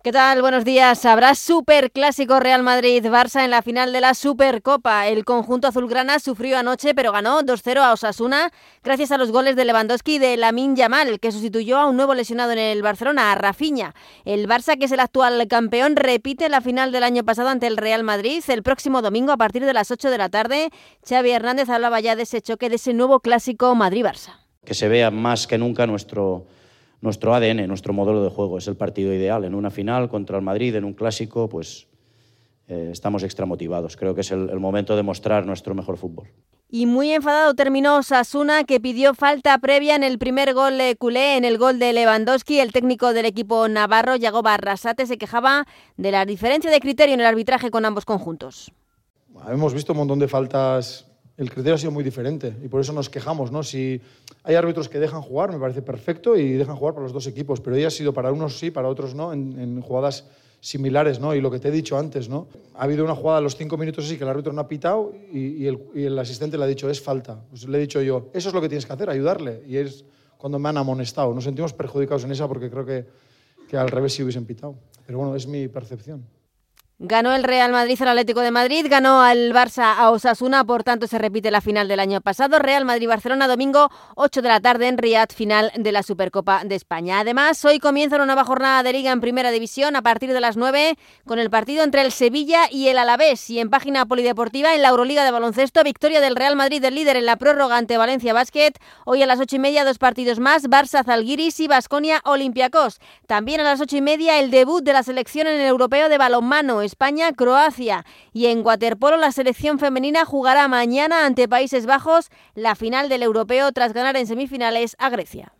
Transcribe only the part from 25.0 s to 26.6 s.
más que nunca nuestro